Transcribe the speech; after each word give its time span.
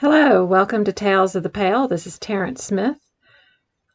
Hello, 0.00 0.46
welcome 0.46 0.82
to 0.84 0.94
Tales 0.94 1.36
of 1.36 1.42
the 1.42 1.50
Pale. 1.50 1.88
This 1.88 2.06
is 2.06 2.18
Terrence 2.18 2.64
Smith. 2.64 2.96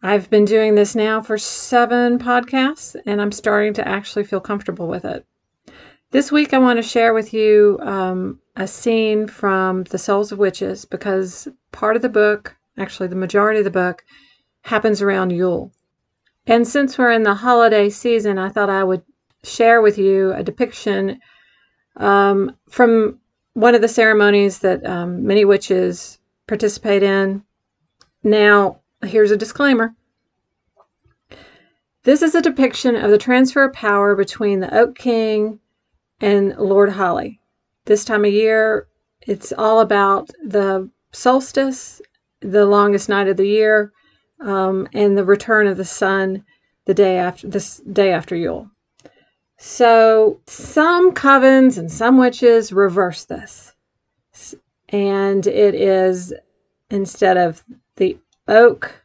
I've 0.03 0.29
been 0.29 0.45
doing 0.45 0.75
this 0.75 0.93
now 0.93 1.19
for 1.19 1.35
seven 1.35 2.19
podcasts, 2.19 2.95
and 3.07 3.19
I'm 3.19 3.31
starting 3.31 3.73
to 3.73 3.87
actually 3.87 4.23
feel 4.23 4.39
comfortable 4.39 4.87
with 4.87 5.03
it. 5.03 5.25
This 6.11 6.31
week, 6.31 6.53
I 6.53 6.59
want 6.59 6.77
to 6.77 6.83
share 6.83 7.15
with 7.15 7.33
you 7.33 7.79
um, 7.81 8.39
a 8.55 8.67
scene 8.67 9.25
from 9.25 9.85
The 9.85 9.97
Souls 9.97 10.31
of 10.31 10.37
Witches 10.37 10.85
because 10.85 11.47
part 11.71 11.95
of 11.95 12.03
the 12.03 12.09
book, 12.09 12.55
actually, 12.77 13.07
the 13.07 13.15
majority 13.15 13.57
of 13.57 13.65
the 13.65 13.71
book, 13.71 14.05
happens 14.61 15.01
around 15.01 15.31
Yule. 15.31 15.71
And 16.45 16.67
since 16.67 16.99
we're 16.99 17.13
in 17.13 17.23
the 17.23 17.33
holiday 17.33 17.89
season, 17.89 18.37
I 18.37 18.49
thought 18.49 18.69
I 18.69 18.83
would 18.83 19.01
share 19.43 19.81
with 19.81 19.97
you 19.97 20.33
a 20.33 20.43
depiction 20.43 21.19
um, 21.95 22.55
from 22.69 23.21
one 23.55 23.73
of 23.73 23.81
the 23.81 23.87
ceremonies 23.87 24.59
that 24.59 24.85
um, 24.85 25.25
many 25.25 25.45
witches 25.45 26.19
participate 26.45 27.01
in. 27.01 27.41
Now, 28.21 28.81
here's 29.03 29.31
a 29.31 29.37
disclaimer. 29.37 29.95
This 32.03 32.21
is 32.21 32.35
a 32.35 32.41
depiction 32.41 32.95
of 32.95 33.09
the 33.09 33.17
transfer 33.17 33.63
of 33.63 33.73
power 33.73 34.13
between 34.13 34.59
the 34.59 34.77
Oak 34.77 34.95
King 34.95 35.59
and 36.19 36.55
Lord 36.57 36.91
Holly. 36.91 37.39
This 37.85 38.03
time 38.03 38.25
of 38.25 38.31
year, 38.31 38.87
it's 39.21 39.53
all 39.57 39.79
about 39.79 40.29
the 40.43 40.89
solstice, 41.13 42.01
the 42.41 42.65
longest 42.65 43.07
night 43.07 43.29
of 43.29 43.37
the 43.37 43.47
year, 43.47 43.93
um, 44.41 44.87
and 44.93 45.17
the 45.17 45.23
return 45.23 45.65
of 45.65 45.77
the 45.77 45.85
sun 45.85 46.43
the 46.83 46.93
day 46.93 47.17
after 47.17 47.47
this 47.47 47.77
day 47.77 48.11
after 48.11 48.35
Yule. 48.35 48.69
So 49.57 50.41
some 50.47 51.13
covens 51.13 51.77
and 51.77 51.91
some 51.91 52.17
witches 52.17 52.73
reverse 52.73 53.25
this. 53.25 53.73
And 54.89 55.47
it 55.47 55.75
is 55.75 56.33
instead 56.89 57.37
of 57.37 57.63
the 57.95 58.17
oak 58.47 59.03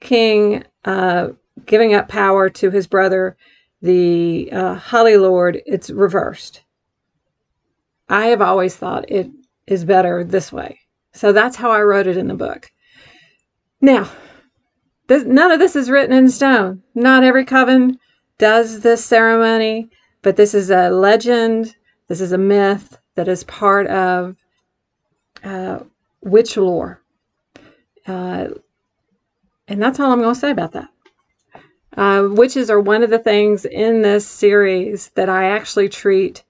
king 0.00 0.64
uh, 0.84 1.28
giving 1.66 1.94
up 1.94 2.08
power 2.08 2.48
to 2.48 2.70
his 2.70 2.86
brother, 2.86 3.36
the 3.82 4.50
uh, 4.52 4.74
holly 4.74 5.16
lord, 5.16 5.60
it's 5.66 5.90
reversed. 5.90 6.62
I 8.08 8.26
have 8.26 8.42
always 8.42 8.76
thought 8.76 9.10
it 9.10 9.30
is 9.66 9.84
better 9.84 10.24
this 10.24 10.52
way. 10.52 10.80
So 11.12 11.32
that's 11.32 11.56
how 11.56 11.70
I 11.70 11.82
wrote 11.82 12.06
it 12.06 12.16
in 12.16 12.28
the 12.28 12.34
book. 12.34 12.70
Now, 13.80 14.10
this, 15.06 15.24
none 15.24 15.50
of 15.52 15.58
this 15.58 15.74
is 15.74 15.90
written 15.90 16.14
in 16.14 16.28
stone. 16.28 16.82
Not 16.94 17.24
every 17.24 17.44
coven 17.44 17.98
does 18.40 18.80
this 18.80 19.04
ceremony, 19.04 19.90
but 20.22 20.34
this 20.34 20.54
is 20.54 20.70
a 20.70 20.88
legend, 20.90 21.76
this 22.08 22.20
is 22.20 22.32
a 22.32 22.38
myth 22.38 22.98
that 23.14 23.28
is 23.28 23.44
part 23.44 23.86
of 23.86 24.34
uh, 25.44 25.80
witch 26.22 26.56
lore. 26.56 27.02
Uh, 28.06 28.48
and 29.68 29.80
that's 29.80 30.00
all 30.00 30.10
I'm 30.10 30.20
going 30.20 30.34
to 30.34 30.40
say 30.40 30.50
about 30.50 30.72
that. 30.72 30.88
Uh, 31.96 32.28
witches 32.30 32.70
are 32.70 32.80
one 32.80 33.02
of 33.02 33.10
the 33.10 33.18
things 33.18 33.66
in 33.66 34.00
this 34.00 34.26
series 34.26 35.10
that 35.10 35.28
I 35.28 35.50
actually 35.50 35.90
treat 35.90 36.42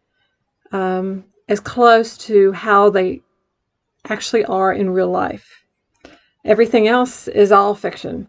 um, 0.71 1.25
as 1.49 1.59
close 1.59 2.17
to 2.19 2.53
how 2.53 2.89
they 2.91 3.21
actually 4.09 4.45
are 4.45 4.73
in 4.73 4.91
real 4.91 5.11
life. 5.11 5.65
Everything 6.45 6.87
else 6.87 7.27
is 7.27 7.51
all 7.51 7.75
fiction. 7.75 8.29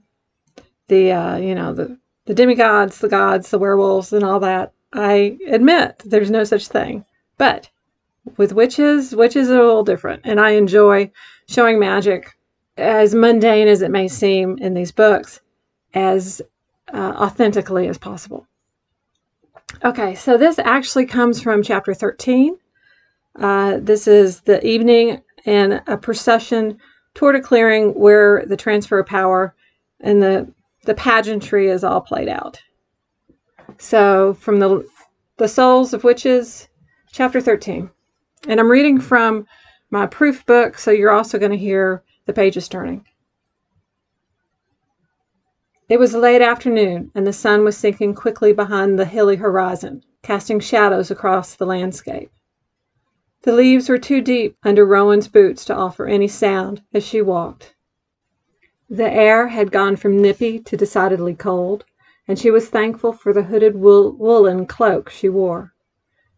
The 0.88 1.12
uh, 1.12 1.38
you 1.38 1.56
know 1.56 1.74
the 1.74 2.01
the 2.26 2.34
demigods, 2.34 3.00
the 3.00 3.10
gods, 3.10 3.50
the 3.50 3.60
werewolves, 3.60 4.14
and 4.14 4.24
all 4.24 4.40
that. 4.40 4.74
I 4.94 5.38
admit 5.48 6.02
there's 6.06 6.32
no 6.32 6.44
such 6.44 6.68
thing. 6.68 7.06
But 7.38 7.70
with 8.38 8.54
witches, 8.54 9.16
witches 9.16 9.50
are 9.50 9.60
a 9.60 9.66
little 9.66 9.84
different. 9.84 10.22
And 10.26 10.40
I 10.40 10.52
enjoy 10.52 11.12
showing 11.48 11.80
magic, 11.80 12.36
as 12.78 13.16
mundane 13.16 13.68
as 13.68 13.82
it 13.82 13.92
may 13.92 14.08
seem 14.08 14.58
in 14.60 14.74
these 14.74 14.92
books, 14.92 15.42
as 15.94 16.42
uh, 16.94 17.14
authentically 17.18 17.88
as 17.88 17.98
possible. 17.98 18.48
Okay, 19.84 20.16
so 20.16 20.38
this 20.38 20.60
actually 20.60 21.06
comes 21.06 21.42
from 21.42 21.64
chapter 21.64 21.94
13. 21.94 22.58
Uh, 23.36 23.78
this 23.82 24.08
is 24.08 24.42
the 24.42 24.66
evening 24.66 25.22
and 25.46 25.82
a 25.88 25.98
procession 25.98 26.78
toward 27.14 27.36
a 27.36 27.42
clearing 27.42 27.92
where 27.92 28.46
the 28.46 28.58
transfer 28.58 29.00
of 29.00 29.08
power 29.08 29.56
and 30.02 30.22
the 30.22 30.52
the 30.84 30.96
pageantry 30.96 31.70
is 31.70 31.84
all 31.84 32.02
played 32.02 32.28
out. 32.28 32.62
So, 33.78 34.34
from 34.36 34.60
the 34.60 34.86
the 35.38 35.48
Souls 35.48 35.94
of 35.94 36.04
Witches, 36.04 36.68
chapter 37.12 37.42
13. 37.42 37.90
And 38.48 38.60
I'm 38.60 38.70
reading 38.70 39.00
from 39.00 39.48
my 39.90 40.06
proof 40.06 40.46
book, 40.46 40.78
so 40.78 40.92
you're 40.92 41.12
also 41.12 41.40
going 41.40 41.52
to 41.52 41.58
hear 41.58 42.04
the 42.26 42.34
pages 42.34 42.68
turning. 42.68 43.06
It 45.90 46.00
was 46.00 46.14
late 46.14 46.42
afternoon, 46.42 47.12
and 47.16 47.26
the 47.26 47.34
sun 47.34 47.64
was 47.64 47.76
sinking 47.76 48.14
quickly 48.14 48.54
behind 48.54 48.98
the 48.98 49.06
hilly 49.06 49.36
horizon, 49.36 50.04
casting 50.22 50.60
shadows 50.60 51.12
across 51.12 51.56
the 51.56 51.66
landscape. 51.66 52.32
The 53.42 53.54
leaves 53.54 53.90
were 53.90 53.98
too 53.98 54.22
deep 54.22 54.56
under 54.64 54.86
Rowan's 54.86 55.28
boots 55.28 55.66
to 55.66 55.76
offer 55.76 56.06
any 56.06 56.28
sound 56.28 56.84
as 56.94 57.04
she 57.04 57.22
walked. 57.22 57.76
The 58.94 59.10
air 59.10 59.48
had 59.48 59.72
gone 59.72 59.96
from 59.96 60.22
nippy 60.22 60.60
to 60.60 60.76
decidedly 60.76 61.34
cold, 61.34 61.86
and 62.28 62.38
she 62.38 62.52
was 62.52 62.68
thankful 62.68 63.14
for 63.14 63.32
the 63.32 63.44
hooded 63.44 63.78
wool- 63.78 64.12
woolen 64.12 64.66
cloak 64.66 65.10
she 65.10 65.30
wore. 65.30 65.72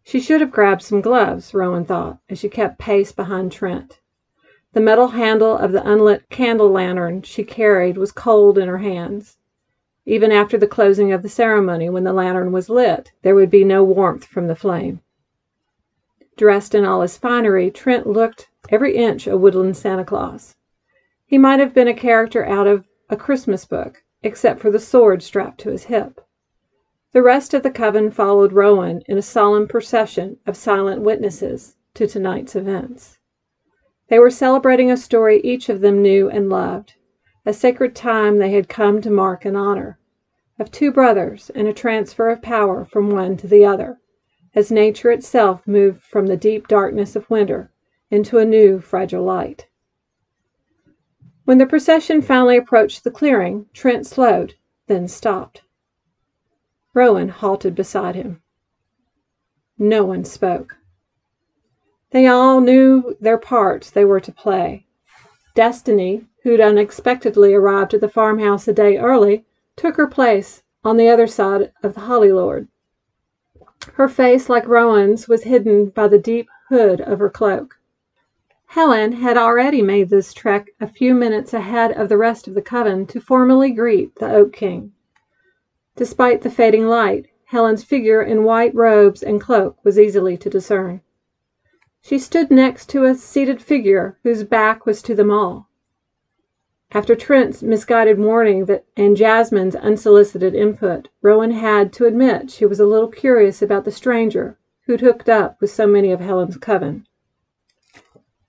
She 0.04 0.20
should 0.20 0.40
have 0.40 0.52
grabbed 0.52 0.82
some 0.82 1.00
gloves, 1.00 1.52
Rowan 1.52 1.84
thought, 1.84 2.20
as 2.30 2.38
she 2.38 2.48
kept 2.48 2.78
pace 2.78 3.10
behind 3.10 3.50
Trent. 3.50 3.98
The 4.72 4.80
metal 4.80 5.08
handle 5.08 5.58
of 5.58 5.72
the 5.72 5.82
unlit 5.84 6.30
candle 6.30 6.70
lantern 6.70 7.22
she 7.22 7.42
carried 7.42 7.98
was 7.98 8.12
cold 8.12 8.56
in 8.56 8.68
her 8.68 8.78
hands. 8.78 9.36
Even 10.06 10.30
after 10.30 10.56
the 10.56 10.68
closing 10.68 11.10
of 11.10 11.24
the 11.24 11.28
ceremony, 11.28 11.90
when 11.90 12.04
the 12.04 12.12
lantern 12.12 12.52
was 12.52 12.70
lit, 12.70 13.10
there 13.22 13.34
would 13.34 13.50
be 13.50 13.64
no 13.64 13.82
warmth 13.82 14.26
from 14.26 14.46
the 14.46 14.54
flame. 14.54 15.00
Dressed 16.36 16.72
in 16.72 16.84
all 16.84 17.00
his 17.00 17.18
finery, 17.18 17.72
Trent 17.72 18.06
looked 18.06 18.48
every 18.68 18.94
inch 18.94 19.26
a 19.26 19.36
woodland 19.36 19.76
Santa 19.76 20.04
Claus. 20.04 20.54
He 21.26 21.38
might 21.38 21.58
have 21.58 21.72
been 21.72 21.88
a 21.88 21.94
character 21.94 22.44
out 22.44 22.66
of 22.66 22.84
a 23.08 23.16
Christmas 23.16 23.64
book, 23.64 24.02
except 24.22 24.60
for 24.60 24.70
the 24.70 24.78
sword 24.78 25.22
strapped 25.22 25.58
to 25.60 25.70
his 25.70 25.84
hip. 25.84 26.20
The 27.12 27.22
rest 27.22 27.54
of 27.54 27.62
the 27.62 27.70
coven 27.70 28.10
followed 28.10 28.52
Rowan 28.52 29.00
in 29.08 29.16
a 29.16 29.22
solemn 29.22 29.66
procession 29.66 30.36
of 30.46 30.54
silent 30.54 31.00
witnesses 31.00 31.76
to 31.94 32.06
tonight's 32.06 32.54
events. 32.54 33.20
They 34.08 34.18
were 34.18 34.28
celebrating 34.28 34.90
a 34.90 34.98
story 34.98 35.40
each 35.40 35.70
of 35.70 35.80
them 35.80 36.02
knew 36.02 36.28
and 36.28 36.50
loved, 36.50 36.92
a 37.46 37.54
sacred 37.54 37.94
time 37.96 38.36
they 38.36 38.50
had 38.50 38.68
come 38.68 39.00
to 39.00 39.10
mark 39.10 39.46
and 39.46 39.56
honor, 39.56 39.98
of 40.58 40.70
two 40.70 40.92
brothers 40.92 41.50
and 41.54 41.66
a 41.66 41.72
transfer 41.72 42.28
of 42.28 42.42
power 42.42 42.84
from 42.84 43.08
one 43.08 43.38
to 43.38 43.46
the 43.46 43.64
other, 43.64 43.98
as 44.54 44.70
nature 44.70 45.10
itself 45.10 45.66
moved 45.66 46.02
from 46.02 46.26
the 46.26 46.36
deep 46.36 46.68
darkness 46.68 47.16
of 47.16 47.30
winter 47.30 47.72
into 48.10 48.36
a 48.36 48.44
new 48.44 48.78
fragile 48.78 49.24
light. 49.24 49.68
When 51.44 51.58
the 51.58 51.66
procession 51.66 52.22
finally 52.22 52.56
approached 52.56 53.04
the 53.04 53.10
clearing, 53.10 53.66
Trent 53.74 54.06
slowed, 54.06 54.54
then 54.86 55.08
stopped. 55.08 55.62
Rowan 56.94 57.28
halted 57.28 57.74
beside 57.74 58.14
him. 58.14 58.40
No 59.78 60.04
one 60.04 60.24
spoke. 60.24 60.76
They 62.12 62.26
all 62.26 62.60
knew 62.60 63.16
their 63.20 63.38
parts 63.38 63.90
they 63.90 64.04
were 64.04 64.20
to 64.20 64.32
play. 64.32 64.86
Destiny, 65.54 66.26
who'd 66.44 66.60
unexpectedly 66.60 67.52
arrived 67.52 67.92
at 67.92 68.00
the 68.00 68.08
farmhouse 68.08 68.66
a 68.68 68.72
day 68.72 68.96
early, 68.96 69.44
took 69.76 69.96
her 69.96 70.06
place 70.06 70.62
on 70.84 70.96
the 70.96 71.08
other 71.08 71.26
side 71.26 71.72
of 71.82 71.94
the 71.94 72.00
Holly 72.00 72.32
Lord. 72.32 72.68
Her 73.94 74.08
face, 74.08 74.48
like 74.48 74.66
Rowan's, 74.66 75.28
was 75.28 75.42
hidden 75.42 75.90
by 75.90 76.08
the 76.08 76.18
deep 76.18 76.48
hood 76.68 77.00
of 77.00 77.18
her 77.18 77.30
cloak. 77.30 77.78
Helen 78.74 79.12
had 79.12 79.36
already 79.36 79.82
made 79.82 80.08
this 80.08 80.34
trek 80.34 80.68
a 80.80 80.88
few 80.88 81.14
minutes 81.14 81.54
ahead 81.54 81.92
of 81.92 82.08
the 82.08 82.18
rest 82.18 82.48
of 82.48 82.54
the 82.54 82.60
coven 82.60 83.06
to 83.06 83.20
formally 83.20 83.70
greet 83.70 84.16
the 84.16 84.28
Oak 84.28 84.52
King. 84.52 84.90
Despite 85.94 86.42
the 86.42 86.50
fading 86.50 86.88
light, 86.88 87.26
Helen's 87.44 87.84
figure 87.84 88.20
in 88.20 88.42
white 88.42 88.74
robes 88.74 89.22
and 89.22 89.40
cloak 89.40 89.76
was 89.84 89.96
easily 89.96 90.36
to 90.38 90.50
discern. 90.50 91.02
She 92.02 92.18
stood 92.18 92.50
next 92.50 92.88
to 92.88 93.04
a 93.04 93.14
seated 93.14 93.62
figure 93.62 94.18
whose 94.24 94.42
back 94.42 94.86
was 94.86 95.02
to 95.02 95.14
them 95.14 95.30
all. 95.30 95.68
After 96.90 97.14
Trent's 97.14 97.62
misguided 97.62 98.18
warning 98.18 98.64
that 98.64 98.86
and 98.96 99.16
Jasmine's 99.16 99.76
unsolicited 99.76 100.52
input, 100.52 101.10
Rowan 101.22 101.52
had 101.52 101.92
to 101.92 102.06
admit 102.06 102.50
she 102.50 102.66
was 102.66 102.80
a 102.80 102.86
little 102.86 103.06
curious 103.06 103.62
about 103.62 103.84
the 103.84 103.92
stranger 103.92 104.58
who'd 104.86 105.00
hooked 105.00 105.28
up 105.28 105.60
with 105.60 105.70
so 105.70 105.86
many 105.86 106.10
of 106.10 106.18
Helen's 106.18 106.56
coven. 106.56 107.06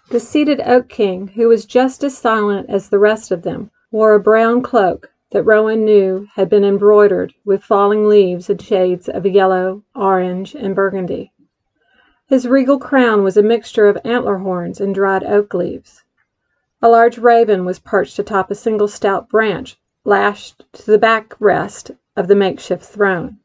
The 0.09 0.19
seated 0.19 0.61
Oak 0.63 0.87
King, 0.87 1.29
who 1.29 1.47
was 1.47 1.65
just 1.65 2.03
as 2.03 2.15
silent 2.15 2.69
as 2.69 2.89
the 2.89 2.99
rest 2.99 3.31
of 3.31 3.41
them, 3.41 3.71
wore 3.91 4.13
a 4.13 4.19
brown 4.19 4.61
cloak 4.61 5.09
that 5.31 5.41
Rowan 5.43 5.83
knew 5.83 6.27
had 6.35 6.47
been 6.47 6.63
embroidered 6.63 7.33
with 7.43 7.63
falling 7.63 8.07
leaves 8.07 8.47
in 8.47 8.59
shades 8.59 9.09
of 9.09 9.25
yellow, 9.25 9.83
orange, 9.95 10.53
and 10.53 10.75
burgundy. 10.75 11.31
His 12.27 12.47
regal 12.47 12.77
crown 12.77 13.23
was 13.23 13.35
a 13.35 13.41
mixture 13.41 13.87
of 13.87 13.97
antler 14.05 14.37
horns 14.37 14.79
and 14.79 14.93
dried 14.93 15.23
oak 15.23 15.55
leaves. 15.55 16.03
A 16.83 16.89
large 16.89 17.17
raven 17.17 17.65
was 17.65 17.79
perched 17.79 18.19
atop 18.19 18.51
a 18.51 18.55
single 18.55 18.87
stout 18.87 19.27
branch 19.27 19.79
lashed 20.03 20.71
to 20.73 20.85
the 20.85 20.99
back 20.99 21.33
rest 21.39 21.89
of 22.15 22.27
the 22.27 22.35
makeshift 22.35 22.83
throne. 22.85 23.39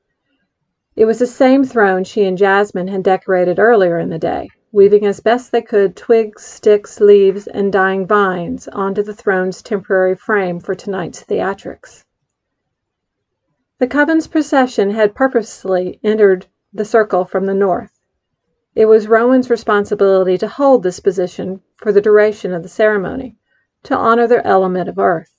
It 0.94 1.06
was 1.06 1.20
the 1.20 1.26
same 1.26 1.64
throne 1.64 2.04
she 2.04 2.24
and 2.24 2.36
Jasmine 2.36 2.88
had 2.88 3.02
decorated 3.02 3.58
earlier 3.58 3.98
in 3.98 4.10
the 4.10 4.18
day, 4.18 4.50
weaving 4.72 5.04
as 5.04 5.18
best 5.18 5.50
they 5.50 5.60
could 5.60 5.96
twigs, 5.96 6.44
sticks, 6.44 7.00
leaves, 7.00 7.46
and 7.48 7.72
dying 7.72 8.06
vines 8.06 8.68
onto 8.68 9.02
the 9.02 9.14
throne's 9.14 9.62
temporary 9.62 10.14
frame 10.14 10.60
for 10.60 10.74
tonight's 10.74 11.24
theatrics. 11.24 12.04
The 13.78 13.88
Coven's 13.88 14.28
procession 14.28 14.90
had 14.90 15.14
purposely 15.14 15.98
entered 16.04 16.46
the 16.72 16.84
circle 16.84 17.24
from 17.24 17.46
the 17.46 17.54
north. 17.54 17.98
It 18.76 18.86
was 18.86 19.08
Rowan's 19.08 19.50
responsibility 19.50 20.38
to 20.38 20.46
hold 20.46 20.82
this 20.82 21.00
position 21.00 21.62
for 21.76 21.90
the 21.90 22.00
duration 22.00 22.52
of 22.52 22.62
the 22.62 22.68
ceremony, 22.68 23.36
to 23.82 23.96
honor 23.96 24.28
their 24.28 24.46
element 24.46 24.88
of 24.88 24.98
earth. 24.98 25.34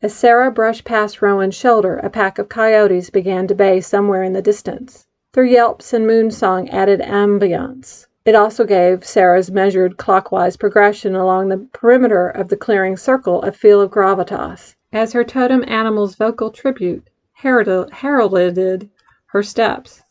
As 0.00 0.14
Sarah 0.14 0.50
brushed 0.50 0.84
past 0.84 1.20
Rowan's 1.20 1.54
shoulder, 1.54 1.96
a 1.98 2.08
pack 2.08 2.38
of 2.38 2.48
coyotes 2.48 3.10
began 3.10 3.46
to 3.48 3.54
bay 3.54 3.80
somewhere 3.80 4.22
in 4.22 4.32
the 4.32 4.40
distance. 4.40 5.06
Their 5.32 5.44
yelps 5.44 5.92
and 5.92 6.06
moonsong 6.06 6.70
added 6.70 7.00
ambiance. 7.00 8.06
It 8.24 8.34
also 8.34 8.64
gave 8.64 9.04
Sarah's 9.04 9.50
measured 9.50 9.98
clockwise 9.98 10.56
progression 10.56 11.14
along 11.14 11.48
the 11.48 11.68
perimeter 11.74 12.28
of 12.28 12.48
the 12.48 12.56
clearing 12.56 12.96
circle 12.96 13.42
a 13.42 13.52
feel 13.52 13.82
of 13.82 13.90
gravitas, 13.90 14.76
as 14.92 15.12
her 15.12 15.24
totem 15.24 15.62
animal's 15.66 16.14
vocal 16.14 16.50
tribute 16.50 17.10
heralded 17.32 18.90
her 19.26 19.42
steps. 19.42 20.02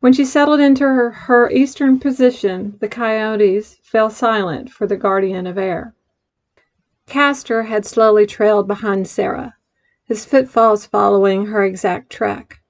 When 0.00 0.12
she 0.12 0.24
settled 0.24 0.60
into 0.60 0.84
her, 0.84 1.10
her 1.10 1.48
eastern 1.50 1.98
position, 2.00 2.76
the 2.80 2.88
coyotes 2.88 3.78
fell 3.82 4.10
silent 4.10 4.70
for 4.70 4.86
the 4.86 4.96
guardian 4.96 5.46
of 5.46 5.56
air. 5.56 5.94
Castor 7.06 7.62
had 7.62 7.86
slowly 7.86 8.26
trailed 8.26 8.68
behind 8.68 9.08
Sarah, 9.08 9.54
his 10.04 10.26
footfalls 10.26 10.84
following 10.84 11.46
her 11.46 11.62
exact 11.64 12.10
track. 12.10 12.61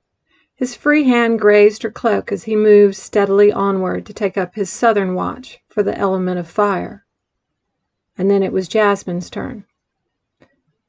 His 0.63 0.77
free 0.77 1.03
hand 1.03 1.41
grazed 1.41 1.83
her 1.83 1.91
cloak 1.91 2.31
as 2.31 2.45
he 2.45 2.55
moved 2.55 2.95
steadily 2.95 3.51
onward 3.53 4.07
to 4.07 4.15
take 4.15 4.39
up 4.39 4.55
his 4.55 4.71
southern 4.71 5.17
watch 5.17 5.59
for 5.69 5.83
the 5.83 5.99
element 5.99 6.39
of 6.39 6.47
fire. 6.47 7.05
And 8.17 8.31
then 8.31 8.45
it 8.45 8.53
was 8.53 8.69
Jasmine's 8.69 9.29
turn. 9.29 9.65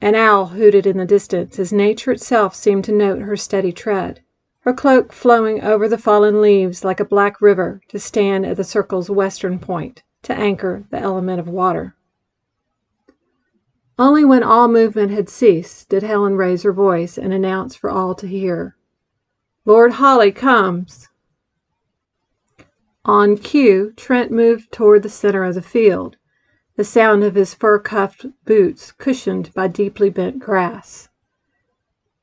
An 0.00 0.14
owl 0.14 0.46
hooted 0.46 0.86
in 0.86 0.96
the 0.96 1.04
distance 1.04 1.58
as 1.58 1.72
nature 1.72 2.12
itself 2.12 2.54
seemed 2.54 2.84
to 2.84 2.92
note 2.92 3.22
her 3.22 3.36
steady 3.36 3.72
tread, 3.72 4.20
her 4.60 4.72
cloak 4.72 5.12
flowing 5.12 5.60
over 5.60 5.88
the 5.88 5.98
fallen 5.98 6.40
leaves 6.40 6.84
like 6.84 7.00
a 7.00 7.04
black 7.04 7.40
river 7.40 7.80
to 7.88 7.98
stand 7.98 8.46
at 8.46 8.56
the 8.56 8.62
circle's 8.62 9.10
western 9.10 9.58
point 9.58 10.04
to 10.22 10.32
anchor 10.32 10.84
the 10.90 11.00
element 11.00 11.40
of 11.40 11.48
water. 11.48 11.96
Only 13.98 14.24
when 14.24 14.44
all 14.44 14.68
movement 14.68 15.10
had 15.10 15.28
ceased 15.28 15.88
did 15.88 16.04
Helen 16.04 16.36
raise 16.36 16.62
her 16.62 16.72
voice 16.72 17.18
and 17.18 17.32
announce 17.32 17.74
for 17.74 17.90
all 17.90 18.14
to 18.14 18.28
hear, 18.28 18.76
Lord 19.66 19.92
Holly 19.92 20.30
comes. 20.30 21.08
On 23.06 23.38
cue, 23.38 23.94
Trent 23.96 24.30
moved 24.30 24.70
toward 24.70 25.02
the 25.02 25.08
center 25.08 25.42
of 25.42 25.54
the 25.54 25.62
field, 25.62 26.18
the 26.76 26.84
sound 26.84 27.24
of 27.24 27.34
his 27.34 27.54
fur 27.54 27.78
cuffed 27.78 28.26
boots 28.44 28.92
cushioned 28.92 29.54
by 29.54 29.68
deeply 29.68 30.10
bent 30.10 30.38
grass. 30.38 31.08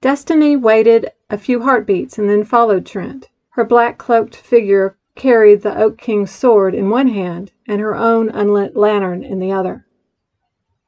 Destiny 0.02 0.56
waited 0.56 1.12
a 1.32 1.38
few 1.38 1.62
heartbeats 1.62 2.20
and 2.20 2.30
then 2.30 2.44
followed 2.44 2.86
Trent. 2.86 3.30
Her 3.52 3.66
black 3.66 3.98
cloaked 3.98 4.36
figure 4.36 4.98
carried 5.16 5.64
the 5.64 5.76
Oak 5.76 5.98
King's 5.98 6.32
sword 6.32 6.76
in 6.76 6.92
one 6.92 7.08
hand 7.08 7.52
and 7.68 7.82
her 7.82 7.96
own 7.96 8.30
unlit 8.30 8.76
lantern 8.76 9.24
in 9.24 9.40
the 9.40 9.52
other. 9.52 9.88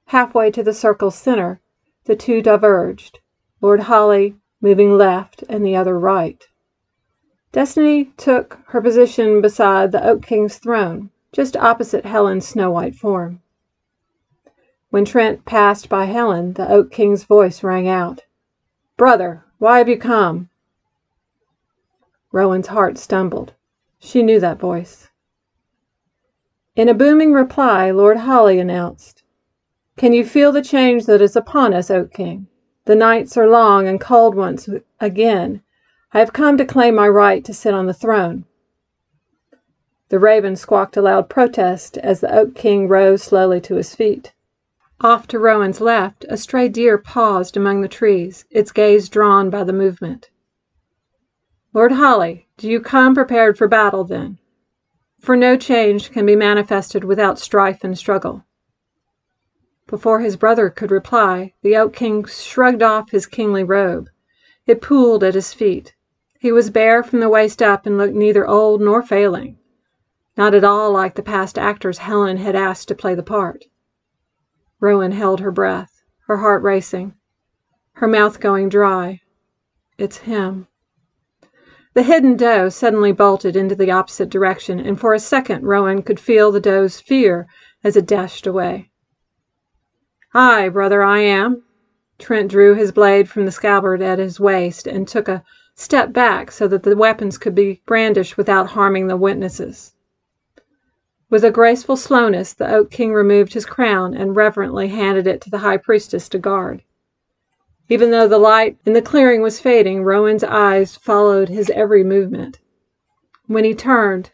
Halfway 0.05 0.51
to 0.51 0.61
the 0.61 0.73
circle's 0.73 1.15
center, 1.15 1.61
the 2.05 2.15
two 2.15 2.43
diverged, 2.43 3.21
Lord 3.59 3.81
Holly 3.81 4.35
moving 4.63 4.97
left 4.97 5.43
and 5.49 5.63
the 5.63 5.75
other 5.75 5.99
right. 5.99 6.47
Destiny 7.51 8.05
took 8.17 8.59
her 8.67 8.81
position 8.81 9.41
beside 9.41 9.91
the 9.91 10.03
Oak 10.03 10.25
King's 10.25 10.57
throne, 10.57 11.11
just 11.33 11.57
opposite 11.57 12.05
Helen's 12.05 12.47
snow 12.47 12.71
white 12.71 12.95
form. 12.95 13.41
When 14.89 15.03
Trent 15.03 15.43
passed 15.43 15.89
by 15.89 16.05
Helen, 16.05 16.53
the 16.53 16.67
Oak 16.71 16.91
King's 16.91 17.25
voice 17.25 17.61
rang 17.61 17.89
out, 17.89 18.21
Brother, 18.95 19.43
why 19.59 19.79
have 19.79 19.89
you 19.89 19.97
come? 19.97 20.49
Rowan's 22.31 22.67
heart 22.67 22.97
stumbled. 22.97 23.53
She 23.99 24.23
knew 24.23 24.39
that 24.39 24.59
voice. 24.59 25.09
In 26.75 26.87
a 26.87 26.93
booming 26.93 27.33
reply, 27.33 27.91
Lord 27.91 28.17
Holly 28.17 28.59
announced, 28.59 29.23
can 29.97 30.13
you 30.13 30.25
feel 30.25 30.51
the 30.51 30.61
change 30.61 31.05
that 31.05 31.21
is 31.21 31.35
upon 31.35 31.73
us, 31.73 31.91
Oak 31.91 32.13
King? 32.13 32.47
The 32.85 32.95
nights 32.95 33.37
are 33.37 33.47
long 33.47 33.87
and 33.87 33.99
cold 33.99 34.35
once 34.35 34.67
again. 34.99 35.61
I 36.11 36.19
have 36.19 36.33
come 36.33 36.57
to 36.57 36.65
claim 36.65 36.95
my 36.95 37.07
right 37.07 37.43
to 37.45 37.53
sit 37.53 37.73
on 37.73 37.85
the 37.85 37.93
throne. 37.93 38.45
The 40.09 40.19
raven 40.19 40.55
squawked 40.55 40.97
a 40.97 41.01
loud 41.01 41.29
protest 41.29 41.97
as 41.97 42.19
the 42.19 42.35
Oak 42.35 42.55
King 42.55 42.87
rose 42.87 43.23
slowly 43.23 43.61
to 43.61 43.75
his 43.75 43.95
feet. 43.95 44.33
Off 45.01 45.27
to 45.27 45.39
Rowan's 45.39 45.81
left, 45.81 46.25
a 46.29 46.37
stray 46.37 46.69
deer 46.69 46.97
paused 46.97 47.57
among 47.57 47.81
the 47.81 47.87
trees, 47.87 48.45
its 48.51 48.71
gaze 48.71 49.09
drawn 49.09 49.49
by 49.49 49.63
the 49.63 49.73
movement. 49.73 50.29
Lord 51.73 51.93
Holly, 51.93 52.47
do 52.57 52.69
you 52.69 52.79
come 52.79 53.15
prepared 53.15 53.57
for 53.57 53.67
battle, 53.67 54.03
then? 54.03 54.37
For 55.19 55.35
no 55.35 55.57
change 55.57 56.11
can 56.11 56.25
be 56.25 56.35
manifested 56.35 57.03
without 57.03 57.39
strife 57.39 57.83
and 57.83 57.97
struggle. 57.97 58.45
Before 59.93 60.21
his 60.21 60.37
brother 60.37 60.71
could 60.71 60.89
reply, 60.89 61.53
the 61.61 61.77
Oak 61.77 61.93
King 61.93 62.25
shrugged 62.25 62.81
off 62.81 63.11
his 63.11 63.27
kingly 63.27 63.63
robe. 63.63 64.09
It 64.65 64.81
pooled 64.81 65.23
at 65.23 65.35
his 65.35 65.53
feet. 65.53 65.93
He 66.39 66.51
was 66.51 66.71
bare 66.71 67.03
from 67.03 67.19
the 67.19 67.29
waist 67.29 67.61
up 67.61 67.85
and 67.85 67.95
looked 67.95 68.15
neither 68.15 68.47
old 68.47 68.81
nor 68.81 69.03
failing. 69.03 69.59
Not 70.35 70.55
at 70.55 70.63
all 70.63 70.91
like 70.91 71.13
the 71.13 71.21
past 71.21 71.59
actors 71.59 71.99
Helen 71.99 72.37
had 72.37 72.55
asked 72.55 72.87
to 72.87 72.95
play 72.95 73.13
the 73.13 73.21
part. 73.21 73.65
Rowan 74.79 75.11
held 75.11 75.41
her 75.41 75.51
breath, 75.51 76.01
her 76.25 76.37
heart 76.37 76.63
racing, 76.63 77.13
her 77.97 78.07
mouth 78.07 78.39
going 78.39 78.69
dry. 78.69 79.21
It's 79.99 80.17
him. 80.17 80.65
The 81.93 82.01
hidden 82.01 82.35
doe 82.35 82.69
suddenly 82.69 83.11
bolted 83.11 83.55
into 83.55 83.75
the 83.75 83.91
opposite 83.91 84.31
direction, 84.31 84.79
and 84.79 84.99
for 84.99 85.13
a 85.13 85.19
second 85.19 85.67
Rowan 85.67 86.01
could 86.01 86.19
feel 86.19 86.51
the 86.51 86.59
doe's 86.59 86.99
fear 86.99 87.45
as 87.83 87.95
it 87.95 88.07
dashed 88.07 88.47
away. 88.47 88.89
Aye, 90.35 90.69
brother, 90.69 91.03
I 91.03 91.19
am. 91.19 91.61
Trent 92.17 92.49
drew 92.49 92.73
his 92.73 92.91
blade 92.91 93.29
from 93.29 93.45
the 93.45 93.51
scabbard 93.51 94.01
at 94.01 94.17
his 94.17 94.39
waist 94.39 94.87
and 94.87 95.07
took 95.07 95.27
a 95.27 95.43
step 95.75 96.11
back 96.11 96.51
so 96.51 96.67
that 96.69 96.81
the 96.81 96.95
weapons 96.95 97.37
could 97.37 97.53
be 97.53 97.81
brandished 97.85 98.35
without 98.35 98.67
harming 98.67 99.07
the 99.07 99.17
witnesses. 99.17 99.93
With 101.29 101.43
a 101.43 101.51
graceful 101.51 101.97
slowness, 101.97 102.53
the 102.53 102.71
Oak 102.71 102.89
King 102.89 103.13
removed 103.13 103.53
his 103.53 103.65
crown 103.65 104.15
and 104.15 104.35
reverently 104.35 104.87
handed 104.87 105.27
it 105.27 105.41
to 105.41 105.51
the 105.51 105.59
High 105.59 105.77
Priestess 105.77 106.27
to 106.29 106.39
guard. 106.39 106.83
Even 107.89 108.09
though 108.09 108.27
the 108.27 108.39
light 108.39 108.77
in 108.85 108.93
the 108.93 109.01
clearing 109.01 109.41
was 109.41 109.59
fading, 109.59 110.03
Rowan's 110.03 110.43
eyes 110.43 110.95
followed 110.95 111.49
his 111.49 111.69
every 111.71 112.03
movement. 112.03 112.59
When 113.45 113.65
he 113.65 113.75
turned, 113.75 114.31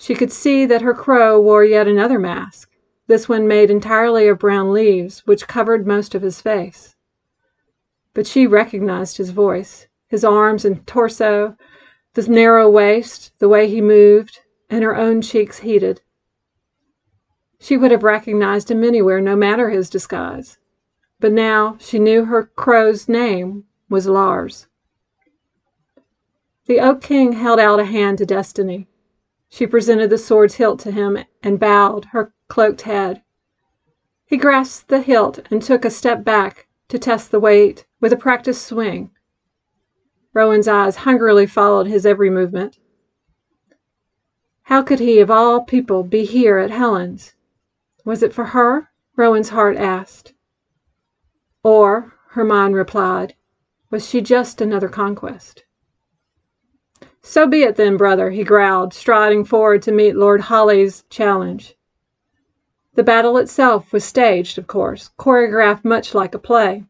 she 0.00 0.14
could 0.14 0.32
see 0.32 0.66
that 0.66 0.82
her 0.82 0.94
crow 0.94 1.40
wore 1.40 1.64
yet 1.64 1.86
another 1.86 2.18
mask 2.18 2.69
this 3.10 3.28
one 3.28 3.48
made 3.48 3.72
entirely 3.72 4.28
of 4.28 4.38
brown 4.38 4.72
leaves, 4.72 5.26
which 5.26 5.48
covered 5.48 5.84
most 5.84 6.14
of 6.14 6.22
his 6.22 6.40
face. 6.40 6.94
But 8.14 8.24
she 8.24 8.46
recognized 8.46 9.16
his 9.16 9.30
voice, 9.30 9.88
his 10.06 10.24
arms 10.24 10.64
and 10.64 10.86
torso, 10.86 11.56
the 12.14 12.28
narrow 12.28 12.70
waist, 12.70 13.32
the 13.40 13.48
way 13.48 13.68
he 13.68 13.80
moved, 13.80 14.38
and 14.70 14.84
her 14.84 14.94
own 14.94 15.22
cheeks 15.22 15.58
heated. 15.58 16.02
She 17.58 17.76
would 17.76 17.90
have 17.90 18.04
recognized 18.04 18.70
him 18.70 18.84
anywhere, 18.84 19.20
no 19.20 19.34
matter 19.34 19.70
his 19.70 19.90
disguise. 19.90 20.58
But 21.18 21.32
now 21.32 21.78
she 21.80 21.98
knew 21.98 22.26
her 22.26 22.46
crow's 22.54 23.08
name 23.08 23.64
was 23.88 24.06
Lars. 24.06 24.68
The 26.66 26.78
Oak 26.78 27.00
King 27.00 27.32
held 27.32 27.58
out 27.58 27.80
a 27.80 27.86
hand 27.86 28.18
to 28.18 28.24
Destiny. 28.24 28.86
She 29.50 29.66
presented 29.66 30.10
the 30.10 30.18
sword's 30.18 30.54
hilt 30.54 30.78
to 30.80 30.92
him 30.92 31.18
and 31.42 31.60
bowed, 31.60 32.06
her 32.12 32.32
cloaked 32.48 32.82
head. 32.82 33.22
He 34.24 34.36
grasped 34.36 34.88
the 34.88 35.02
hilt 35.02 35.40
and 35.50 35.60
took 35.60 35.84
a 35.84 35.90
step 35.90 36.24
back 36.24 36.68
to 36.88 36.98
test 36.98 37.30
the 37.30 37.40
weight 37.40 37.84
with 38.00 38.12
a 38.12 38.16
practiced 38.16 38.64
swing. 38.64 39.10
Rowan's 40.32 40.68
eyes 40.68 40.96
hungrily 40.96 41.46
followed 41.46 41.88
his 41.88 42.06
every 42.06 42.30
movement. 42.30 42.78
How 44.62 44.82
could 44.82 45.00
he, 45.00 45.18
of 45.18 45.32
all 45.32 45.64
people, 45.64 46.04
be 46.04 46.24
here 46.24 46.58
at 46.58 46.70
Helen's? 46.70 47.34
Was 48.04 48.22
it 48.22 48.32
for 48.32 48.46
her? 48.46 48.90
Rowan's 49.16 49.48
heart 49.48 49.76
asked. 49.76 50.32
Or, 51.64 52.14
her 52.30 52.44
mind 52.44 52.76
replied, 52.76 53.34
was 53.90 54.08
she 54.08 54.20
just 54.20 54.60
another 54.60 54.88
conquest? 54.88 55.64
So 57.22 57.46
be 57.46 57.62
it 57.62 57.76
then, 57.76 57.96
brother, 57.96 58.30
he 58.30 58.44
growled, 58.44 58.94
striding 58.94 59.44
forward 59.44 59.82
to 59.82 59.92
meet 59.92 60.16
Lord 60.16 60.40
Holly's 60.40 61.04
challenge. 61.10 61.76
The 62.94 63.04
battle 63.04 63.36
itself 63.36 63.92
was 63.92 64.04
staged, 64.04 64.58
of 64.58 64.66
course, 64.66 65.10
choreographed 65.18 65.84
much 65.84 66.14
like 66.14 66.34
a 66.34 66.38
play. 66.38 66.84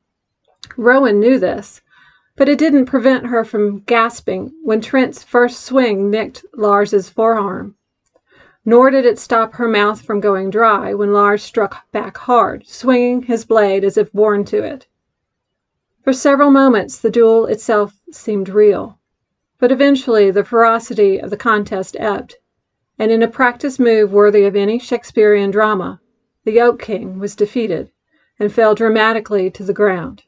Rowan 0.76 1.18
knew 1.18 1.38
this, 1.38 1.80
but 2.37 2.49
it 2.49 2.58
didn't 2.58 2.87
prevent 2.87 3.26
her 3.26 3.44
from 3.44 3.80
gasping 3.80 4.52
when 4.62 4.80
Trent's 4.80 5.25
first 5.25 5.64
swing 5.64 6.10
nicked 6.10 6.44
Lars's 6.54 7.08
forearm. 7.08 7.75
Nor 8.64 8.90
did 8.90 9.04
it 9.04 9.18
stop 9.18 9.54
her 9.54 9.68
mouth 9.68 10.00
from 10.02 10.20
going 10.20 10.49
dry 10.49 10.94
when 10.94 11.12
Lars 11.12 11.42
struck 11.42 11.90
back 11.90 12.16
hard, 12.16 12.66
swinging 12.66 13.22
his 13.22 13.44
blade 13.44 13.84
as 13.84 13.99
if 13.99 14.12
born 14.12 14.44
to 14.44 14.62
it. 14.62 14.87
For 16.02 16.12
several 16.12 16.50
moments 16.50 16.99
the 16.99 17.10
duel 17.10 17.46
itself 17.46 18.00
seemed 18.12 18.49
real, 18.49 19.00
but 19.60 19.70
eventually 19.70 20.30
the 20.30 20.42
ferocity 20.42 21.18
of 21.18 21.30
the 21.30 21.36
contest 21.36 21.96
ebbed, 22.00 22.36
and 22.98 23.12
in 23.12 23.22
a 23.22 23.28
practice 23.28 23.78
move 23.78 24.12
worthy 24.12 24.44
of 24.44 24.56
any 24.56 24.78
Shakespearean 24.78 25.50
drama, 25.50 26.00
the 26.44 26.60
Oak 26.60 26.82
King 26.82 27.18
was 27.18 27.36
defeated 27.36 27.92
and 28.38 28.52
fell 28.52 28.74
dramatically 28.74 29.50
to 29.50 29.62
the 29.62 29.74
ground. 29.74 30.24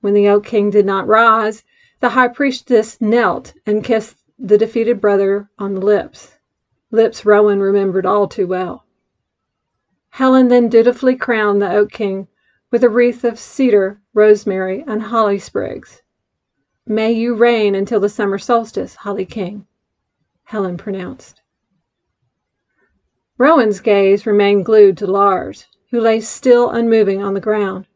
When 0.00 0.14
the 0.14 0.28
Oak 0.28 0.46
King 0.46 0.70
did 0.70 0.86
not 0.86 1.06
rise, 1.06 1.62
the 2.00 2.10
High 2.10 2.28
Priestess 2.28 3.00
knelt 3.00 3.52
and 3.64 3.84
kissed 3.84 4.16
the 4.38 4.58
defeated 4.58 5.00
brother 5.00 5.50
on 5.58 5.74
the 5.74 5.80
lips 5.80 6.32
lips 6.90 7.26
Rowan 7.26 7.60
remembered 7.60 8.06
all 8.06 8.28
too 8.28 8.46
well. 8.46 8.86
Helen 10.10 10.48
then 10.48 10.68
dutifully 10.68 11.16
crowned 11.16 11.60
the 11.60 11.70
Oak 11.70 11.90
King 11.90 12.28
with 12.70 12.82
a 12.84 12.88
wreath 12.88 13.24
of 13.24 13.38
cedar, 13.38 14.00
rosemary, 14.14 14.84
and 14.86 15.02
holly 15.02 15.38
sprigs. 15.38 16.02
May 16.86 17.12
you 17.12 17.34
reign 17.34 17.74
until 17.74 17.98
the 17.98 18.08
summer 18.08 18.38
solstice, 18.38 18.94
Holly 18.94 19.26
King, 19.26 19.66
Helen 20.44 20.76
pronounced. 20.76 21.42
Rowan's 23.38 23.80
gaze 23.80 24.24
remained 24.24 24.64
glued 24.64 24.96
to 24.98 25.06
Lars, 25.06 25.66
who 25.90 26.00
lay 26.00 26.20
still 26.20 26.70
unmoving 26.70 27.22
on 27.22 27.34
the 27.34 27.40
ground. 27.40 27.86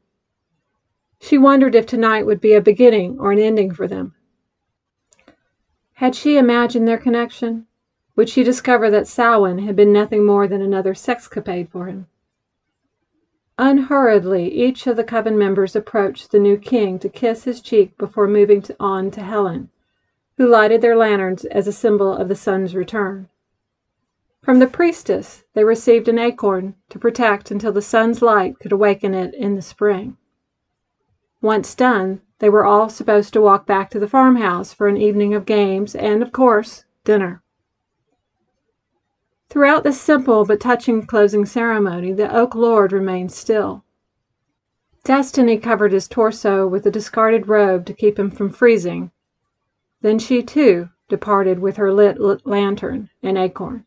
She 1.20 1.38
wondered 1.38 1.74
if 1.74 1.86
tonight 1.86 2.26
would 2.26 2.40
be 2.40 2.52
a 2.52 2.60
beginning 2.60 3.18
or 3.20 3.30
an 3.30 3.38
ending 3.38 3.72
for 3.72 3.86
them. 3.86 4.14
Had 5.94 6.14
she 6.14 6.36
imagined 6.36 6.88
their 6.88 6.98
connection? 6.98 7.66
would 8.16 8.28
she 8.28 8.42
discover 8.42 8.90
that 8.90 9.06
Samhain 9.06 9.58
had 9.60 9.76
been 9.76 9.92
nothing 9.92 10.26
more 10.26 10.46
than 10.46 10.60
another 10.60 10.92
sexcapade 10.92 11.70
for 11.70 11.86
him. 11.86 12.06
Unhurriedly, 13.62 14.50
each 14.54 14.86
of 14.86 14.96
the 14.96 15.04
coven 15.04 15.36
members 15.36 15.76
approached 15.76 16.32
the 16.32 16.38
new 16.38 16.56
king 16.56 16.98
to 16.98 17.10
kiss 17.10 17.44
his 17.44 17.60
cheek 17.60 17.94
before 17.98 18.26
moving 18.26 18.64
on 18.80 19.10
to 19.10 19.20
Helen, 19.20 19.68
who 20.38 20.46
lighted 20.46 20.80
their 20.80 20.96
lanterns 20.96 21.44
as 21.44 21.68
a 21.68 21.72
symbol 21.72 22.10
of 22.10 22.28
the 22.28 22.34
sun's 22.34 22.74
return. 22.74 23.28
From 24.42 24.60
the 24.60 24.66
priestess, 24.66 25.44
they 25.52 25.62
received 25.62 26.08
an 26.08 26.18
acorn 26.18 26.74
to 26.88 26.98
protect 26.98 27.50
until 27.50 27.70
the 27.70 27.82
sun's 27.82 28.22
light 28.22 28.58
could 28.58 28.72
awaken 28.72 29.12
it 29.12 29.34
in 29.34 29.56
the 29.56 29.60
spring. 29.60 30.16
Once 31.42 31.74
done, 31.74 32.22
they 32.38 32.48
were 32.48 32.64
all 32.64 32.88
supposed 32.88 33.34
to 33.34 33.42
walk 33.42 33.66
back 33.66 33.90
to 33.90 33.98
the 33.98 34.08
farmhouse 34.08 34.72
for 34.72 34.88
an 34.88 34.96
evening 34.96 35.34
of 35.34 35.44
games 35.44 35.94
and, 35.94 36.22
of 36.22 36.32
course, 36.32 36.86
dinner. 37.04 37.42
Throughout 39.50 39.82
this 39.82 40.00
simple 40.00 40.44
but 40.44 40.60
touching 40.60 41.04
closing 41.04 41.44
ceremony, 41.44 42.12
the 42.12 42.32
Oak 42.32 42.54
Lord 42.54 42.92
remained 42.92 43.32
still. 43.32 43.84
Destiny 45.02 45.58
covered 45.58 45.90
his 45.90 46.06
torso 46.06 46.68
with 46.68 46.86
a 46.86 46.90
discarded 46.90 47.48
robe 47.48 47.84
to 47.86 47.92
keep 47.92 48.16
him 48.16 48.30
from 48.30 48.50
freezing. 48.50 49.10
Then 50.02 50.20
she, 50.20 50.44
too, 50.44 50.90
departed 51.08 51.58
with 51.58 51.78
her 51.78 51.92
lit 51.92 52.46
lantern 52.46 53.10
and 53.24 53.36
acorn. 53.36 53.86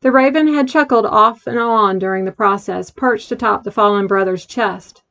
The 0.00 0.12
raven 0.12 0.48
had 0.48 0.66
chuckled 0.66 1.04
off 1.04 1.46
and 1.46 1.58
on 1.58 1.98
during 1.98 2.24
the 2.24 2.32
process, 2.32 2.90
perched 2.90 3.30
atop 3.30 3.64
the 3.64 3.70
fallen 3.70 4.06
brother's 4.06 4.46
chest. 4.46 5.02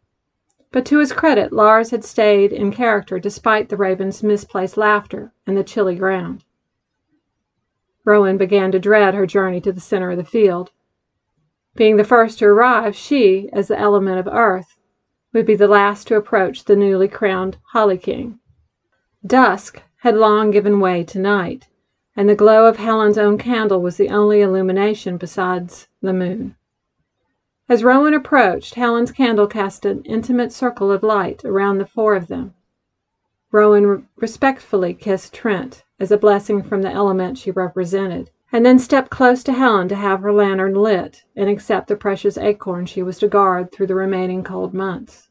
But 0.72 0.84
to 0.88 0.98
his 0.98 1.14
credit, 1.14 1.54
Lars 1.54 1.92
had 1.92 2.04
stayed 2.04 2.52
in 2.52 2.72
character 2.72 3.20
despite 3.20 3.70
the 3.70 3.78
raven's 3.78 4.24
misplaced 4.24 4.78
laughter 4.78 5.32
and 5.46 5.56
the 5.56 5.64
chilly 5.64 5.96
ground. 5.96 6.44
Rowan 8.08 8.38
began 8.38 8.72
to 8.72 8.80
dread 8.80 9.16
her 9.16 9.26
journey 9.26 9.60
to 9.60 9.74
the 9.74 9.82
center 9.82 10.12
of 10.12 10.18
the 10.18 10.24
field. 10.24 10.72
Being 11.76 11.98
the 11.98 12.06
first 12.06 12.40
to 12.40 12.46
arrive, 12.46 12.96
she, 12.96 13.50
as 13.52 13.68
the 13.68 13.78
element 13.78 14.18
of 14.18 14.34
earth, 14.34 14.78
would 15.34 15.46
be 15.46 15.58
the 15.58 15.68
last 15.68 16.08
to 16.08 16.16
approach 16.16 16.64
the 16.64 16.78
newly 16.78 17.10
crowned 17.10 17.58
Holly 17.74 17.98
King. 17.98 18.40
Dusk 19.26 19.84
had 19.98 20.16
long 20.16 20.52
given 20.52 20.80
way 20.80 21.04
to 21.04 21.20
night, 21.20 21.68
and 22.16 22.30
the 22.30 22.34
glow 22.34 22.68
of 22.68 22.78
Helen's 22.78 23.18
own 23.18 23.38
candle 23.38 23.82
was 23.82 23.98
the 23.98 24.10
only 24.10 24.40
illumination 24.40 25.18
besides 25.18 25.90
the 26.02 26.14
moon. 26.14 26.56
As 27.68 27.84
Rowan 27.84 28.14
approached, 28.14 28.76
Helen's 28.76 29.12
candle 29.12 29.48
cast 29.48 29.84
an 29.84 30.02
intimate 30.04 30.54
circle 30.54 30.94
of 30.94 31.04
light 31.04 31.44
around 31.44 31.80
the 31.80 31.86
four 31.86 32.16
of 32.16 32.28
them. 32.28 32.54
Rowan 33.52 34.08
respectfully 34.16 34.94
kissed 34.94 35.34
Trent 35.34 35.84
as 36.00 36.12
a 36.12 36.18
blessing 36.18 36.62
from 36.62 36.82
the 36.82 36.92
element 36.92 37.38
she 37.38 37.52
represented, 37.52 38.30
and 38.52 38.66
then 38.66 38.80
stepped 38.80 39.10
close 39.10 39.44
to 39.44 39.54
Helen 39.54 39.88
to 39.90 39.96
have 39.96 40.22
her 40.22 40.32
lantern 40.32 40.76
lit 40.76 41.24
and 41.36 41.50
accept 41.50 41.88
the 41.88 41.96
precious 41.96 42.38
acorn 42.38 42.86
she 42.86 43.04
was 43.04 43.20
to 43.20 43.28
guard 43.28 43.72
through 43.72 43.88
the 43.88 43.96
remaining 43.96 44.44
cold 44.44 44.74
months. 44.74 45.30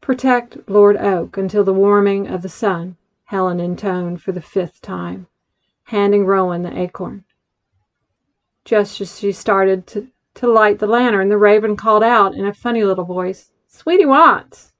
Protect 0.00 0.68
Lord 0.68 0.96
Oak 0.96 1.36
until 1.36 1.64
the 1.64 1.72
warming 1.72 2.26
of 2.26 2.42
the 2.42 2.48
sun, 2.48 2.96
Helen 3.24 3.60
intoned 3.60 4.20
for 4.20 4.32
the 4.32 4.40
fifth 4.40 4.80
time, 4.80 5.26
handing 5.84 6.26
Rowan 6.26 6.62
the 6.62 6.76
acorn. 6.76 7.24
Just 8.64 9.00
as 9.00 9.18
she 9.18 9.32
started 9.32 9.86
to, 9.88 10.08
to 10.34 10.46
light 10.46 10.78
the 10.78 10.86
lantern, 10.86 11.28
the 11.28 11.38
raven 11.38 11.76
called 11.76 12.02
out 12.02 12.34
in 12.34 12.46
a 12.46 12.54
funny 12.54 12.84
little 12.84 13.04
voice, 13.04 13.50
Sweetie 13.66 14.06
Watts! 14.06 14.71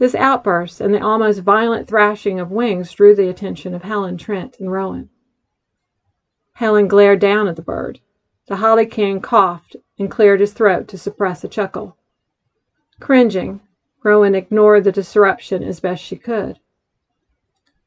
This 0.00 0.14
outburst 0.14 0.80
and 0.80 0.94
the 0.94 1.04
almost 1.04 1.40
violent 1.40 1.86
thrashing 1.86 2.40
of 2.40 2.50
wings 2.50 2.90
drew 2.90 3.14
the 3.14 3.28
attention 3.28 3.74
of 3.74 3.82
Helen, 3.82 4.16
Trent, 4.16 4.58
and 4.58 4.72
Rowan. 4.72 5.10
Helen 6.54 6.88
glared 6.88 7.20
down 7.20 7.48
at 7.48 7.56
the 7.56 7.62
bird. 7.62 8.00
The 8.46 8.56
Holly 8.56 8.86
King 8.86 9.20
coughed 9.20 9.76
and 9.98 10.10
cleared 10.10 10.40
his 10.40 10.54
throat 10.54 10.88
to 10.88 10.96
suppress 10.96 11.44
a 11.44 11.48
chuckle. 11.48 11.98
Cringing, 12.98 13.60
Rowan 14.02 14.34
ignored 14.34 14.84
the 14.84 14.90
disruption 14.90 15.62
as 15.62 15.80
best 15.80 16.02
she 16.02 16.16
could. 16.16 16.58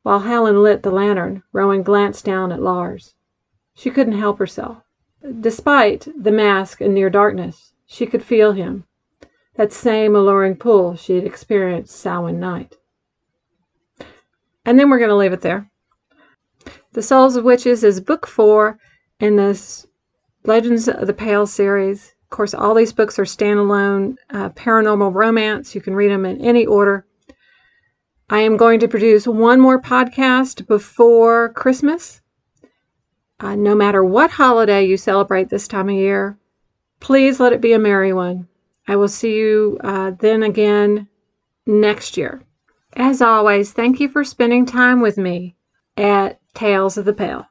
While 0.04 0.20
Helen 0.20 0.62
lit 0.62 0.84
the 0.84 0.92
lantern, 0.92 1.42
Rowan 1.52 1.82
glanced 1.82 2.26
down 2.26 2.52
at 2.52 2.62
Lars. 2.62 3.16
She 3.74 3.90
couldn't 3.90 4.20
help 4.20 4.38
herself. 4.38 4.84
Despite 5.40 6.08
the 6.16 6.32
mask 6.32 6.80
and 6.80 6.94
near 6.94 7.10
darkness, 7.10 7.74
she 7.88 8.06
could 8.06 8.24
feel 8.24 8.52
him, 8.52 8.86
that 9.56 9.72
same 9.72 10.16
alluring 10.16 10.56
pull 10.56 10.96
she 10.96 11.16
had 11.16 11.26
experienced 11.26 11.96
Samhain 11.96 12.40
night. 12.40 12.78
And 14.66 14.80
then 14.80 14.90
we're 14.90 14.98
going 14.98 15.10
to 15.10 15.16
leave 15.16 15.34
it 15.34 15.42
there. 15.42 15.70
The 16.94 17.02
Souls 17.02 17.36
of 17.36 17.44
Witches 17.44 17.84
is 17.84 18.00
book 18.00 18.26
four 18.28 18.80
in 19.20 19.36
this 19.36 19.86
Legends 20.46 20.88
of 20.88 21.08
the 21.08 21.14
Pale 21.14 21.48
series. 21.48 22.14
Of 22.24 22.30
course, 22.30 22.54
all 22.54 22.74
these 22.74 22.94
books 22.94 23.20
are 23.20 23.26
standalone 23.26 24.16
uh, 24.30 24.50
paranormal 24.50 25.14
romance. 25.14 25.76
You 25.76 25.82
can 25.82 25.96
read 25.96 26.12
them 26.12 26.26
in 26.26 26.42
any 26.42 26.66
order. 26.66 27.06
I 28.30 28.40
am 28.40 28.58
going 28.58 28.80
to 28.80 28.88
produce 28.88 29.28
one 29.28 29.60
more 29.60 29.82
podcast 29.82 30.66
before 30.68 31.50
Christmas. 31.50 32.22
Uh, 33.40 33.56
no 33.56 33.76
matter 33.76 34.04
what 34.04 34.32
holiday 34.32 34.86
you 34.86 34.98
celebrate 34.98 35.50
this 35.50 35.68
time 35.68 35.90
of 35.90 35.96
year, 35.96 36.38
please 37.00 37.40
let 37.40 37.54
it 37.54 37.62
be 37.62 37.74
a 37.74 37.80
merry 37.80 38.14
one. 38.14 38.48
I 38.88 38.96
will 38.96 39.08
see 39.08 39.36
you 39.36 39.80
uh, 39.84 40.12
then 40.12 40.44
again 40.44 41.08
next 41.66 42.18
year. 42.18 42.44
As 42.96 43.22
always, 43.22 43.72
thank 43.72 44.00
you 44.00 44.10
for 44.10 44.24
spending 44.24 44.66
time 44.66 45.02
with 45.02 45.18
me 45.18 45.56
at 45.98 46.40
Tales 46.54 46.98
of 46.98 47.06
the 47.06 47.14
Pale. 47.14 47.46